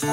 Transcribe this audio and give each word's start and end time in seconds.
Bien, 0.00 0.10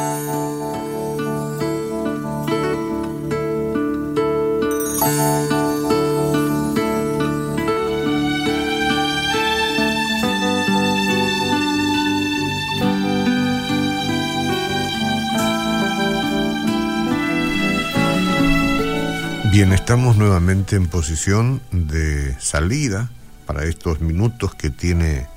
estamos 19.72 20.18
nuevamente 20.18 20.76
en 20.76 20.88
posición 20.88 21.62
de 21.72 22.36
salida 22.40 23.12
para 23.46 23.66
estos 23.66 24.02
minutos 24.02 24.56
que 24.56 24.72
tiene 24.72 25.28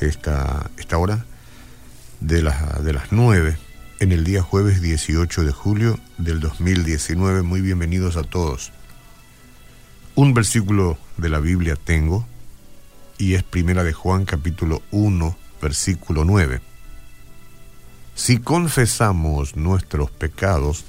esta, 0.00 0.70
esta 0.76 0.98
hora 0.98 1.24
de, 2.20 2.42
las 2.42 2.84
de 2.84 2.92
las 2.92 3.12
9 3.12 3.67
en 4.00 4.12
el 4.12 4.22
día 4.22 4.42
jueves 4.42 4.80
18 4.80 5.44
de 5.44 5.52
julio 5.52 5.98
del 6.18 6.40
2019. 6.40 7.42
Muy 7.42 7.60
bienvenidos 7.60 8.16
a 8.16 8.22
todos. 8.22 8.70
Un 10.14 10.34
versículo 10.34 10.98
de 11.16 11.28
la 11.28 11.40
Biblia 11.40 11.74
tengo 11.76 12.26
y 13.18 13.34
es 13.34 13.42
Primera 13.42 13.82
de 13.82 13.92
Juan 13.92 14.24
capítulo 14.24 14.82
1 14.92 15.36
versículo 15.60 16.24
9. 16.24 16.60
Si 18.14 18.38
confesamos 18.38 19.56
nuestros 19.56 20.10
pecados, 20.10 20.84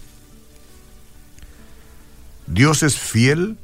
Dios 2.46 2.84
es 2.84 2.98
fiel 2.98 3.58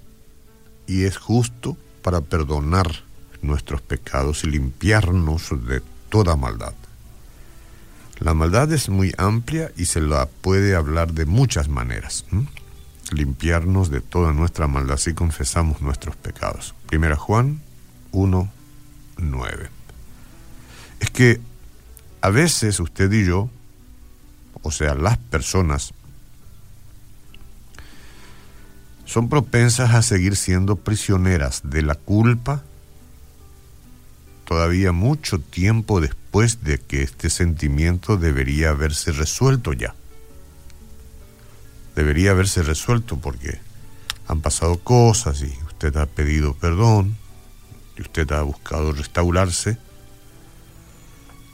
y 0.88 1.04
es 1.04 1.18
justo 1.18 1.78
para 2.02 2.22
perdonar 2.22 3.04
nuestros 3.42 3.82
pecados 3.82 4.44
y 4.44 4.48
limpiarnos 4.48 5.50
de 5.68 5.82
toda 6.10 6.36
maldad. 6.36 6.74
La 8.20 8.34
maldad 8.34 8.72
es 8.72 8.90
muy 8.90 9.14
amplia 9.18 9.72
y 9.76 9.86
se 9.86 10.02
la 10.02 10.28
puede 10.28 10.76
hablar 10.76 11.14
de 11.14 11.26
muchas 11.26 11.68
maneras. 11.68 12.26
Limpiarnos 13.12 13.90
de 13.90 14.02
toda 14.02 14.34
nuestra 14.34 14.68
maldad 14.68 14.98
si 14.98 15.14
confesamos 15.14 15.82
nuestros 15.82 16.16
pecados. 16.16 16.74
Primera 16.88 17.18
Juan 17.18 17.62
1, 18.12 18.52
9. 19.18 19.70
Es 21.02 21.10
que 21.12 21.42
a 22.22 22.30
veces 22.30 22.80
usted 22.80 23.12
y 23.12 23.26
yo, 23.26 23.50
o 24.62 24.72
sea, 24.72 24.96
las 24.96 25.18
personas, 25.18 25.94
son 29.06 29.30
propensas 29.30 29.94
a 29.94 30.02
seguir 30.02 30.36
siendo 30.36 30.78
prisioneras 30.78 31.62
de 31.64 31.84
la 31.84 31.96
culpa 31.96 32.64
todavía 34.46 34.92
mucho 34.92 35.40
tiempo 35.40 36.02
después 36.02 36.64
de 36.64 36.80
que 36.80 37.04
este 37.04 37.30
sentimiento 37.30 38.18
debería 38.18 38.70
haberse 38.70 39.12
resuelto 39.12 39.74
ya. 39.74 39.96
Debería 41.96 42.32
haberse 42.32 42.64
resuelto 42.64 43.18
porque 43.18 43.60
han 44.28 44.42
pasado 44.42 44.78
cosas 44.80 45.42
y 45.42 45.54
usted 45.68 45.96
ha 45.98 46.06
pedido 46.06 46.54
perdón 46.54 47.18
y 47.98 48.02
usted 48.02 48.32
ha 48.32 48.42
buscado 48.42 48.94
restaurarse. 48.94 49.78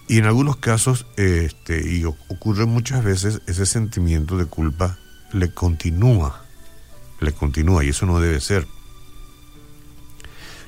Y 0.08 0.18
en 0.18 0.26
algunos 0.26 0.58
casos, 0.58 1.06
este, 1.16 1.90
y 1.90 2.04
ocurre 2.04 2.66
muchas 2.66 3.04
veces, 3.04 3.42
ese 3.48 3.66
sentimiento 3.66 4.38
de 4.38 4.46
culpa 4.46 4.98
le 5.32 5.54
continúa 5.54 6.42
le 7.22 7.32
continúa 7.32 7.86
y 7.86 7.90
eso 7.90 8.06
no 8.06 8.20
debe 8.20 8.42
ser. 8.42 8.68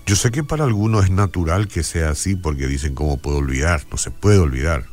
Yo 0.06 0.16
sé 0.16 0.32
que 0.32 0.44
para 0.44 0.66
algunos 0.66 1.06
es 1.06 1.12
natural 1.12 1.68
que 1.68 1.84
sea 1.84 2.10
así 2.10 2.36
porque 2.36 2.68
dicen, 2.68 2.94
¿cómo 2.94 3.18
puedo 3.18 3.38
olvidar? 3.38 3.86
No 3.90 3.98
se 3.98 4.12
puede 4.12 4.38
olvidar. 4.38 4.86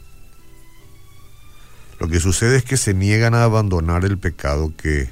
Lo 1.98 2.08
que 2.08 2.20
sucede 2.20 2.56
es 2.56 2.64
que 2.64 2.77
se 2.77 2.94
niegan 2.94 3.34
a 3.34 3.44
abandonar 3.44 4.05
el 4.05 4.19
pecado 4.19 4.72
que, 4.77 5.11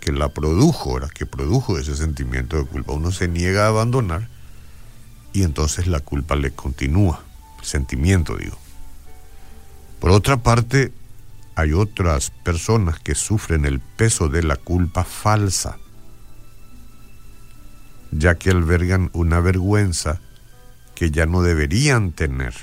que 0.00 0.12
la 0.12 0.28
produjo, 0.28 0.98
que 1.14 1.26
produjo 1.26 1.78
ese 1.78 1.96
sentimiento 1.96 2.56
de 2.56 2.66
culpa. 2.66 2.92
Uno 2.92 3.12
se 3.12 3.28
niega 3.28 3.64
a 3.64 3.68
abandonar 3.68 4.28
y 5.32 5.44
entonces 5.44 5.86
la 5.86 6.00
culpa 6.00 6.34
le 6.36 6.50
continúa, 6.50 7.22
sentimiento 7.62 8.36
digo. 8.36 8.58
Por 10.00 10.10
otra 10.10 10.38
parte, 10.38 10.92
hay 11.54 11.72
otras 11.72 12.30
personas 12.30 12.98
que 12.98 13.14
sufren 13.14 13.64
el 13.64 13.80
peso 13.80 14.28
de 14.28 14.42
la 14.42 14.56
culpa 14.56 15.04
falsa, 15.04 15.78
ya 18.10 18.36
que 18.36 18.50
albergan 18.50 19.10
una 19.12 19.40
vergüenza 19.40 20.20
que 20.94 21.10
ya 21.10 21.26
no 21.26 21.42
deberían 21.42 22.12
tener. 22.12 22.54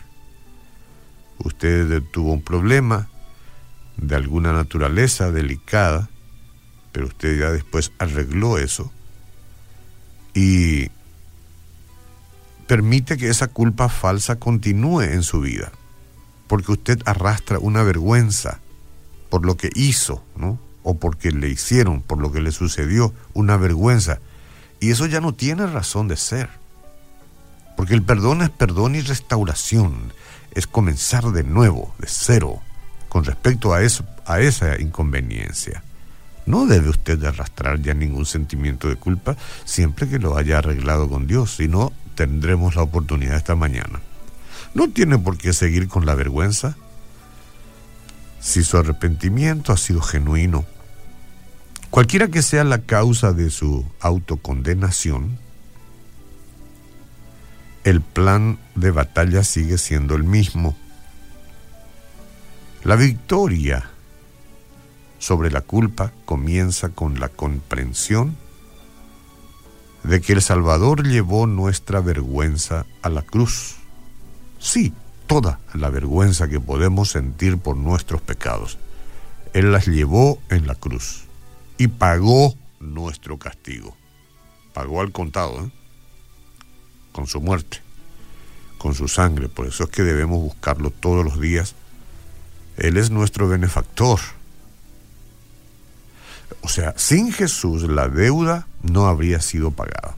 Usted 1.40 2.02
tuvo 2.12 2.34
un 2.34 2.42
problema 2.42 3.10
de 3.98 4.16
alguna 4.16 4.54
naturaleza 4.54 5.32
delicada, 5.32 6.10
pero 6.92 7.08
usted 7.08 7.40
ya 7.40 7.52
después 7.52 7.92
arregló 8.00 8.58
eso 8.58 8.92
y 10.34 10.90
permite 12.68 13.18
que 13.18 13.30
esa 13.30 13.48
culpa 13.48 13.90
falsa 13.90 14.38
continúe 14.38 15.02
en 15.02 15.24
su 15.24 15.42
vida, 15.42 15.72
porque 16.48 16.72
usted 16.72 17.02
arrastra 17.06 17.60
una 17.60 17.84
vergüenza 17.84 18.60
por 19.30 19.46
lo 19.46 19.58
que 19.58 19.70
hizo, 19.76 20.24
¿no? 20.36 20.60
O 20.84 20.96
porque 20.96 21.32
le 21.32 21.50
hicieron, 21.50 22.02
por 22.02 22.20
lo 22.20 22.32
que 22.32 22.42
le 22.42 22.52
sucedió, 22.52 23.14
una 23.34 23.58
vergüenza. 23.58 24.20
Y 24.84 24.92
eso 24.92 25.06
ya 25.06 25.22
no 25.22 25.34
tiene 25.34 25.66
razón 25.66 26.10
de 26.10 26.18
ser. 26.18 26.50
Porque 27.78 27.94
el 27.94 28.04
perdón 28.04 28.42
es 28.42 28.50
perdón 28.50 28.96
y 28.96 29.00
restauración. 29.00 30.12
Es 30.52 30.68
comenzar 30.68 31.24
de 31.32 31.46
nuevo, 31.46 31.96
de 32.00 32.08
cero, 32.10 32.62
con 33.08 33.24
respecto 33.24 33.74
a, 33.74 33.82
eso, 33.82 34.04
a 34.26 34.42
esa 34.42 34.78
inconveniencia. 34.82 35.86
No 36.46 36.66
debe 36.66 36.90
usted 36.90 37.24
arrastrar 37.24 37.82
ya 37.82 37.94
ningún 37.94 38.26
sentimiento 38.26 38.90
de 38.90 38.98
culpa 38.98 39.38
siempre 39.64 40.10
que 40.10 40.20
lo 40.20 40.36
haya 40.36 40.58
arreglado 40.58 41.08
con 41.08 41.28
Dios, 41.28 41.56
si 41.56 41.70
no 41.70 41.94
tendremos 42.16 42.76
la 42.76 42.82
oportunidad 42.82 43.38
esta 43.38 43.56
mañana. 43.56 44.02
No 44.74 44.90
tiene 44.90 45.18
por 45.18 45.38
qué 45.38 45.54
seguir 45.54 45.88
con 45.88 46.06
la 46.06 46.14
vergüenza, 46.14 46.76
si 48.42 48.66
su 48.66 48.78
arrepentimiento 48.78 49.72
ha 49.72 49.78
sido 49.78 50.02
genuino, 50.02 50.66
cualquiera 51.94 52.28
que 52.28 52.42
sea 52.42 52.64
la 52.64 52.80
causa 52.80 53.34
de 53.34 53.52
su 53.52 53.86
autocondenación, 54.00 55.38
el 57.84 58.02
plan 58.02 58.58
de 58.74 58.90
batalla 58.90 59.44
sigue 59.44 59.78
siendo 59.78 60.16
el 60.16 60.24
mismo. 60.24 60.76
La 62.84 62.96
victoria 62.96 63.92
sobre 65.20 65.52
la 65.52 65.62
culpa 65.62 66.12
comienza 66.26 66.90
con 66.90 67.20
la 67.20 67.30
comprensión 67.30 68.38
de 70.02 70.20
que 70.20 70.34
el 70.34 70.42
Salvador 70.42 71.08
llevó 71.08 71.46
nuestra 71.46 72.02
vergüenza 72.02 72.88
a 73.04 73.10
la 73.10 73.22
cruz. 73.22 73.76
Sí, 74.58 74.96
toda 75.28 75.60
la 75.76 75.92
vergüenza 75.92 76.48
que 76.48 76.60
podemos 76.60 77.12
sentir 77.12 77.60
por 77.60 77.78
nuestros 77.78 78.20
pecados. 78.20 78.80
Él 79.54 79.72
las 79.72 79.86
llevó 79.86 80.42
en 80.50 80.66
la 80.66 80.74
cruz 80.74 81.26
y 81.78 81.88
pagó 81.88 82.56
nuestro 82.80 83.38
castigo. 83.38 83.96
Pagó 84.74 85.02
al 85.02 85.12
contado, 85.12 85.66
¿eh? 85.66 85.72
con 87.12 87.28
su 87.28 87.40
muerte, 87.42 87.80
con 88.78 88.94
su 88.94 89.08
sangre. 89.08 89.50
Por 89.50 89.68
eso 89.68 89.86
es 89.86 89.90
que 89.90 90.04
debemos 90.04 90.40
buscarlo 90.40 90.90
todos 90.90 91.24
los 91.24 91.40
días. 91.40 91.76
Él 92.78 92.98
es 92.98 93.12
nuestro 93.12 93.48
benefactor. 93.48 94.20
O 96.62 96.68
sea, 96.68 96.94
sin 96.98 97.32
Jesús 97.32 97.84
la 97.84 98.08
deuda 98.08 98.68
no 98.82 99.08
habría 99.08 99.42
sido 99.42 99.72
pagada. 99.72 100.16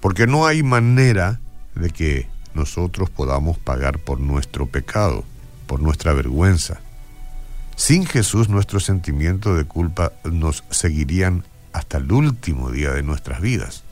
Porque 0.00 0.26
no 0.26 0.46
hay 0.46 0.62
manera 0.62 1.40
de 1.74 1.90
que 1.90 2.28
nosotros 2.54 3.10
podamos 3.10 3.58
pagar 3.58 3.98
por 3.98 4.20
nuestro 4.20 4.66
pecado, 4.66 5.24
por 5.66 5.80
nuestra 5.80 6.12
vergüenza. 6.12 6.80
Sin 7.78 8.06
Jesús 8.06 8.48
nuestros 8.48 8.84
sentimientos 8.84 9.56
de 9.56 9.64
culpa 9.64 10.12
nos 10.24 10.64
seguirían 10.68 11.44
hasta 11.72 11.98
el 11.98 12.10
último 12.10 12.72
día 12.72 12.90
de 12.90 13.04
nuestras 13.04 13.40
vidas. 13.40 13.84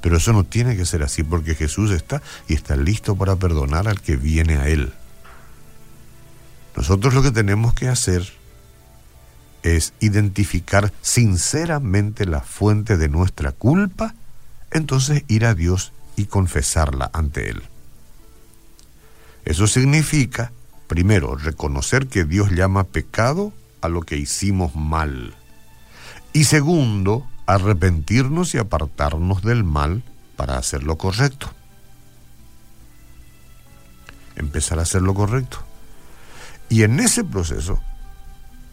Pero 0.00 0.16
eso 0.16 0.32
no 0.32 0.44
tiene 0.44 0.74
que 0.74 0.86
ser 0.86 1.02
así 1.02 1.22
porque 1.22 1.54
Jesús 1.54 1.90
está 1.90 2.22
y 2.48 2.54
está 2.54 2.76
listo 2.76 3.14
para 3.16 3.36
perdonar 3.36 3.88
al 3.88 4.00
que 4.00 4.16
viene 4.16 4.56
a 4.56 4.68
Él. 4.68 4.94
Nosotros 6.74 7.12
lo 7.12 7.22
que 7.22 7.30
tenemos 7.30 7.74
que 7.74 7.88
hacer 7.88 8.26
es 9.62 9.92
identificar 10.00 10.90
sinceramente 11.02 12.24
la 12.24 12.40
fuente 12.40 12.96
de 12.96 13.10
nuestra 13.10 13.52
culpa, 13.52 14.14
entonces 14.70 15.24
ir 15.28 15.44
a 15.44 15.54
Dios 15.54 15.92
y 16.16 16.24
confesarla 16.24 17.10
ante 17.12 17.50
Él. 17.50 17.62
Eso 19.44 19.66
significa, 19.66 20.52
primero, 20.90 21.36
reconocer 21.36 22.08
que 22.08 22.24
Dios 22.24 22.50
llama 22.50 22.82
pecado 22.82 23.52
a 23.80 23.88
lo 23.88 24.02
que 24.02 24.16
hicimos 24.16 24.74
mal. 24.74 25.36
Y 26.32 26.44
segundo, 26.44 27.28
arrepentirnos 27.46 28.56
y 28.56 28.58
apartarnos 28.58 29.42
del 29.42 29.62
mal 29.62 30.02
para 30.34 30.58
hacer 30.58 30.82
lo 30.82 30.98
correcto. 30.98 31.48
Empezar 34.34 34.80
a 34.80 34.82
hacer 34.82 35.02
lo 35.02 35.14
correcto. 35.14 35.58
Y 36.68 36.82
en 36.82 36.98
ese 36.98 37.22
proceso, 37.22 37.80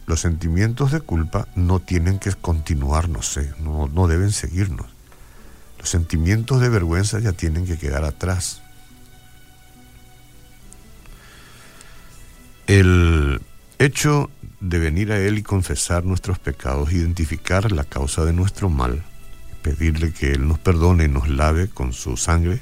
los 0.06 0.18
sentimientos 0.18 0.90
de 0.90 1.00
culpa 1.00 1.46
no 1.54 1.78
tienen 1.78 2.18
que 2.18 2.32
continuar, 2.32 3.08
no 3.08 3.22
sé, 3.22 3.54
no, 3.60 3.86
no 3.86 4.08
deben 4.08 4.32
seguirnos. 4.32 4.88
Los 5.78 5.88
sentimientos 5.88 6.60
de 6.60 6.68
vergüenza 6.68 7.20
ya 7.20 7.30
tienen 7.30 7.64
que 7.64 7.78
quedar 7.78 8.04
atrás. 8.04 8.60
El 12.68 13.40
hecho 13.78 14.28
de 14.60 14.78
venir 14.78 15.10
a 15.10 15.18
Él 15.18 15.38
y 15.38 15.42
confesar 15.42 16.04
nuestros 16.04 16.38
pecados, 16.38 16.92
identificar 16.92 17.72
la 17.72 17.84
causa 17.84 18.26
de 18.26 18.34
nuestro 18.34 18.68
mal, 18.68 19.02
pedirle 19.62 20.12
que 20.12 20.32
Él 20.32 20.46
nos 20.46 20.58
perdone 20.58 21.04
y 21.04 21.08
nos 21.08 21.30
lave 21.30 21.68
con 21.68 21.94
su 21.94 22.18
sangre, 22.18 22.60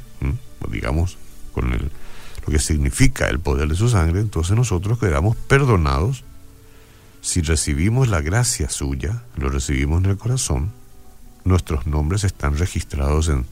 o 0.60 0.70
digamos, 0.70 1.18
con 1.52 1.72
el, 1.72 1.90
lo 2.46 2.52
que 2.52 2.60
significa 2.60 3.26
el 3.28 3.40
poder 3.40 3.68
de 3.68 3.74
su 3.74 3.88
sangre, 3.88 4.20
entonces 4.20 4.56
nosotros 4.56 5.00
quedamos 5.00 5.36
perdonados 5.36 6.22
si 7.20 7.42
recibimos 7.42 8.06
la 8.06 8.20
gracia 8.20 8.70
suya, 8.70 9.24
lo 9.34 9.48
recibimos 9.48 10.04
en 10.04 10.10
el 10.10 10.16
corazón, 10.16 10.70
nuestros 11.42 11.84
nombres 11.88 12.22
están 12.22 12.56
registrados 12.56 13.28
en, 13.28 13.44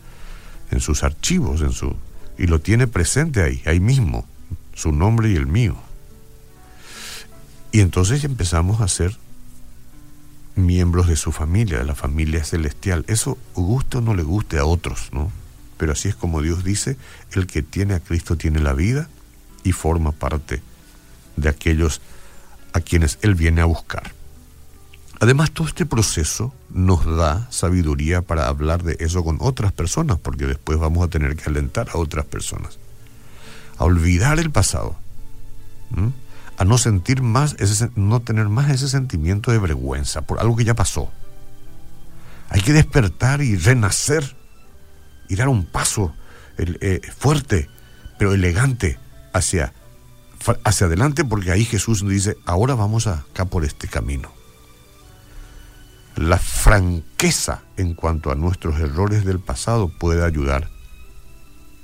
en 0.71 0.79
sus 0.79 1.03
archivos, 1.03 1.63
en 1.63 1.73
su, 1.73 1.97
y 2.39 2.47
lo 2.47 2.61
tiene 2.61 2.87
presente 2.87 3.43
ahí, 3.43 3.61
ahí 3.67 3.81
mismo, 3.81 4.25
su 4.73 4.93
nombre 4.93 5.31
y 5.31 5.35
el 5.35 5.49
mío. 5.49 5.84
Y 7.75 7.81
entonces 7.81 8.23
empezamos 8.23 8.81
a 8.81 8.87
ser 8.87 9.17
miembros 10.55 11.09
de 11.09 11.17
su 11.17 11.33
familia, 11.33 11.79
de 11.79 11.85
la 11.85 11.97
familia 11.97 12.45
celestial. 12.45 13.05
Eso 13.09 13.37
guste 13.57 13.99
o 13.99 14.01
no 14.01 14.15
le 14.15 14.23
guste 14.23 14.61
a 14.61 14.65
otros, 14.65 15.09
¿no? 15.11 15.33
Pero 15.77 15.91
así 15.91 16.07
es 16.07 16.15
como 16.15 16.41
Dios 16.41 16.63
dice, 16.63 16.97
el 17.33 17.49
que 17.49 17.63
tiene 17.63 17.95
a 17.95 17.99
Cristo 17.99 18.37
tiene 18.37 18.61
la 18.61 18.75
vida 18.75 19.09
y 19.65 19.73
forma 19.73 20.13
parte 20.13 20.63
de 21.35 21.49
aquellos 21.49 22.01
a 22.75 22.81
quienes 22.81 23.19
Él 23.23 23.35
viene 23.35 23.61
a 23.61 23.65
buscar. 23.65 24.13
Además, 25.19 25.51
todo 25.51 25.67
este 25.67 25.85
proceso 25.85 26.55
nos 26.71 27.05
da 27.05 27.51
sabiduría 27.51 28.23
para 28.23 28.47
hablar 28.47 28.85
de 28.85 28.99
eso 29.01 29.25
con 29.25 29.39
otras 29.41 29.73
personas, 29.73 30.21
porque 30.21 30.47
después 30.47 30.79
vamos 30.79 31.05
a 31.05 31.11
tener 31.11 31.35
que 31.35 31.51
alentar 31.51 31.89
a 31.93 31.99
otras 31.99 32.25
personas 32.25 32.79
a 33.79 33.83
olvidar 33.83 34.39
el 34.39 34.53
pasado 34.53 34.97
a 36.57 36.65
no 36.65 36.79
sentir 36.79 37.23
más, 37.23 37.57
ese, 37.59 37.91
no 37.97 38.21
tener 38.21 38.49
más 38.49 38.71
ese 38.71 38.89
sentimiento 38.89 39.51
de 39.51 39.59
vergüenza 39.59 40.23
por 40.23 40.41
algo 40.41 40.57
que 40.57 40.65
ya 40.65 40.75
pasó. 40.75 41.11
Hay 42.51 42.61
que 42.61 42.73
despertar 42.73 43.43
y 43.43 43.57
renacer 43.57 44.37
y 45.29 45.37
dar 45.37 45.49
un 45.49 45.65
paso 45.65 46.15
eh, 46.59 47.01
fuerte, 47.17 47.69
pero 48.19 48.35
elegante 48.35 48.99
hacia, 49.33 49.73
hacia 50.63 50.87
adelante, 50.87 51.25
porque 51.25 51.51
ahí 51.51 51.65
Jesús 51.65 52.07
dice, 52.07 52.37
ahora 52.47 52.75
vamos 52.75 53.07
acá 53.07 53.47
por 53.47 53.65
este 53.65 53.89
camino. 53.89 54.33
La 56.17 56.39
franqueza 56.39 57.63
en 57.77 57.95
cuanto 57.95 58.31
a 58.31 58.37
nuestros 58.37 58.79
errores 58.79 59.25
del 59.25 59.41
pasado 59.41 59.89
puede 59.99 60.25
ayudar 60.25 60.71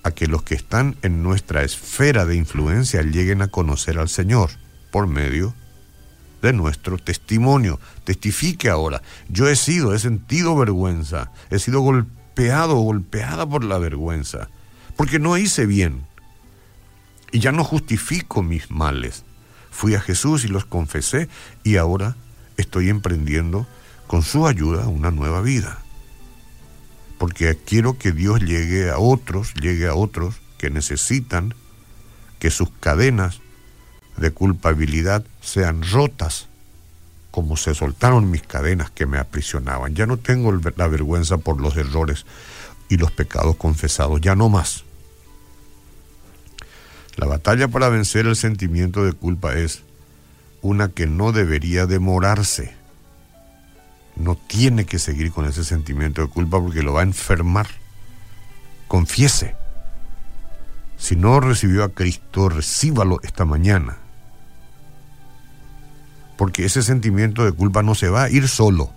a 0.05 0.12
que 0.12 0.28
los 0.28 0.44
que 0.44 0.55
están 0.55 0.96
en 1.02 1.25
nuestra 1.25 1.62
esfera 1.62 2.25
de 2.26 2.37
influencia 2.37 3.02
lleguen 3.02 3.43
a 3.43 3.49
conocer 3.49 3.99
al 3.99 4.08
Señor 4.08 4.50
por 4.90 5.06
medio 5.06 5.54
de 6.42 6.52
nuestro 6.52 6.98
testimonio. 6.98 7.81
Testifique 8.04 8.69
ahora, 8.69 9.02
yo 9.28 9.48
he 9.48 9.56
sido, 9.56 9.94
he 9.94 9.98
sentido 9.98 10.56
vergüenza, 10.56 11.32
he 11.50 11.58
sido 11.58 11.81
golpeado, 11.81 12.76
golpeada 12.76 13.46
por 13.46 13.64
la 13.64 13.78
vergüenza, 13.78 14.48
porque 14.96 15.19
no 15.19 15.37
hice 15.37 15.66
bien. 15.66 16.06
Y 17.32 17.38
ya 17.40 17.52
no 17.52 17.62
justifico 17.64 18.42
mis 18.42 18.70
males. 18.70 19.25
Fui 19.70 19.94
a 19.94 20.00
Jesús 20.00 20.44
y 20.44 20.48
los 20.48 20.64
confesé 20.64 21.28
y 21.62 21.76
ahora 21.76 22.16
estoy 22.56 22.88
emprendiendo 22.88 23.66
con 24.06 24.22
su 24.22 24.46
ayuda 24.46 24.88
una 24.88 25.10
nueva 25.10 25.40
vida 25.40 25.82
porque 27.20 27.54
quiero 27.66 27.98
que 27.98 28.12
Dios 28.12 28.40
llegue 28.40 28.88
a 28.88 28.98
otros, 28.98 29.52
llegue 29.52 29.87
a 29.87 29.94
otros 29.94 30.37
que 30.56 30.70
necesitan 30.70 31.54
que 32.38 32.50
sus 32.50 32.70
cadenas 32.81 33.42
de 34.20 34.31
culpabilidad 34.31 35.25
sean 35.40 35.82
rotas, 35.82 36.46
como 37.31 37.56
se 37.56 37.75
soltaron 37.75 38.31
mis 38.31 38.43
cadenas 38.43 38.90
que 38.90 39.06
me 39.06 39.19
aprisionaban. 39.19 39.94
Ya 39.94 40.06
no 40.06 40.17
tengo 40.17 40.52
la 40.76 40.88
vergüenza 40.88 41.38
por 41.38 41.61
los 41.61 41.76
errores 41.76 42.26
y 42.88 42.96
los 42.96 43.11
pecados 43.11 43.56
confesados, 43.56 44.20
ya 44.20 44.37
no 44.37 44.49
más. 44.49 44.84
La 47.17 47.26
batalla 47.26 47.69
para 47.69 47.88
vencer 47.88 48.26
el 48.26 48.37
sentimiento 48.37 49.05
de 49.05 49.12
culpa 49.12 49.55
es 49.55 49.82
una 50.62 50.88
que 50.88 51.06
no 51.06 51.32
debería 51.32 51.87
demorarse 51.87 52.81
no 54.20 54.37
tiene 54.37 54.84
que 54.84 54.99
seguir 54.99 55.32
con 55.32 55.46
ese 55.46 55.64
sentimiento 55.64 56.23
de 56.23 56.28
culpa 56.28 56.61
porque 56.61 56.82
lo 56.82 56.93
va 56.93 57.00
a 57.00 57.05
enfermar. 57.05 57.66
Confiese. 58.87 59.56
Si 60.99 61.16
no 61.16 61.40
recibió 61.40 61.84
a 61.84 61.90
Cristo, 61.90 62.49
recíbalo 62.49 63.20
esta 63.23 63.44
mañana. 63.44 63.96
Porque 66.40 66.64
ese 66.64 66.82
sentimiento 66.82 67.44
de 67.44 67.52
culpa 67.52 67.82
no 67.82 67.94
se 67.94 68.08
va 68.08 68.22
a 68.22 68.31
ir 68.31 68.48
solo. 68.48 68.90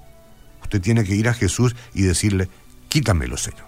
Usted 0.61 0.79
tiene 0.79 1.03
que 1.03 1.13
ir 1.13 1.27
a 1.27 1.33
Jesús 1.33 1.75
y 1.93 2.03
decirle, 2.03 2.47
quítamelo, 2.87 3.35
Señor. 3.35 3.65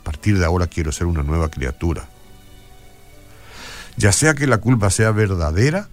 A 0.00 0.02
partir 0.02 0.40
de 0.40 0.44
ahora 0.44 0.66
quiero 0.66 0.90
ser 0.90 1.06
una 1.06 1.22
nueva 1.22 1.48
criatura. 1.48 2.08
Ya 3.96 4.10
sea 4.10 4.34
que 4.34 4.48
la 4.48 4.58
culpa 4.58 4.90
sea 4.90 5.12
verdadera, 5.12 5.88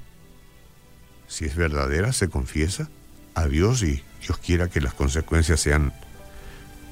si 1.28 1.46
es 1.46 1.56
verdadera, 1.56 2.14
se 2.14 2.30
confiesa 2.30 2.90
a 3.36 3.46
Dios 3.46 3.84
y 3.84 4.04
Dios 4.26 4.40
quiera 4.44 4.68
que 4.68 4.82
las 4.82 4.96
consecuencias 4.96 5.60
sean, 5.60 5.94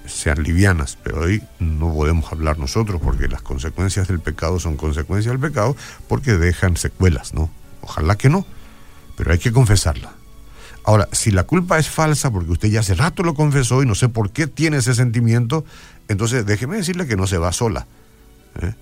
sean 0.05 0.43
livianas, 0.43 0.99
pero 1.03 1.21
hoy 1.21 1.41
no 1.57 1.91
podemos 1.95 2.31
hablar 2.31 2.59
nosotros 2.59 3.01
porque 3.03 3.27
las 3.27 3.41
consecuencias 3.41 4.07
del 4.07 4.19
pecado 4.19 4.59
son 4.59 4.77
consecuencias 4.77 5.33
del 5.33 5.41
pecado 5.41 5.75
porque 6.07 6.33
dejan 6.33 6.77
secuelas, 6.77 7.33
¿no? 7.33 7.49
Ojalá 7.81 8.19
que 8.19 8.29
no, 8.29 8.45
pero 9.15 9.31
hay 9.31 9.39
que 9.39 9.51
confesarla. 9.51 10.16
Ahora, 10.87 11.07
si 11.11 11.29
la 11.29 11.43
culpa 11.43 11.77
es 11.77 11.87
falsa 11.87 12.31
porque 12.31 12.51
usted 12.51 12.69
ya 12.69 12.79
hace 12.79 12.95
rato 12.95 13.21
lo 13.21 13.35
confesó 13.35 13.83
y 13.83 13.85
no 13.85 13.93
sé 13.93 14.09
por 14.09 14.31
qué 14.31 14.47
tiene 14.47 14.77
ese 14.77 14.95
sentimiento, 14.95 15.63
entonces 16.07 16.47
déjeme 16.47 16.77
decirle 16.77 17.05
que 17.05 17.15
no 17.15 17.27
se 17.27 17.37
va 17.37 17.51
sola. 17.51 17.85
¿eh? 18.61 18.73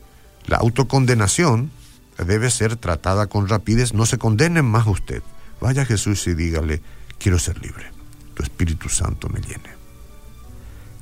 La 0.45 0.57
autocondenación 0.57 1.71
debe 2.17 2.49
ser 2.49 2.77
tratada 2.77 3.27
con 3.27 3.49
rapidez, 3.49 3.93
no 3.93 4.05
se 4.05 4.17
condene 4.17 4.61
más 4.61 4.87
usted. 4.87 5.21
Vaya 5.59 5.83
Jesús 5.83 6.25
y 6.27 6.35
dígale, 6.35 6.81
quiero 7.19 7.39
ser 7.39 7.61
libre 7.61 7.95
tu 8.35 8.43
Espíritu 8.43 8.89
Santo 8.89 9.29
me 9.29 9.39
llene. 9.39 9.73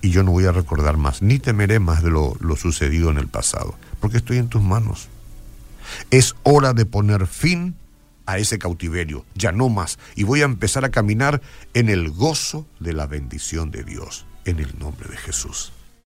Y 0.02 0.12
yo 0.12 0.24
no 0.24 0.32
voy 0.32 0.46
a 0.46 0.52
recordar 0.52 0.96
más, 0.98 1.22
ni 1.22 1.40
temeré 1.40 1.80
más 1.80 2.04
de 2.04 2.12
lo, 2.12 2.36
lo 2.40 2.56
sucedido 2.56 3.10
en 3.10 3.18
el 3.18 3.28
pasado, 3.28 3.76
porque 4.00 4.18
estoy 4.18 4.38
en 4.38 4.48
tus 4.48 4.62
manos. 4.62 5.10
Es 6.12 6.36
hora 6.44 6.74
de 6.74 6.86
poner 6.86 7.28
fin 7.28 7.76
a 8.26 8.38
ese 8.38 8.60
cautiverio, 8.60 9.26
ya 9.36 9.52
no 9.52 9.70
más, 9.70 10.00
y 10.16 10.24
voy 10.24 10.42
a 10.42 10.46
empezar 10.46 10.86
a 10.86 10.92
caminar 10.92 11.42
en 11.74 11.90
el 11.90 12.10
gozo 12.10 12.68
de 12.80 12.94
la 12.94 13.08
bendición 13.08 13.72
de 13.72 13.84
Dios, 13.84 14.26
en 14.46 14.60
el 14.60 14.78
nombre 14.80 15.10
de 15.10 15.18
Jesús. 15.18 15.72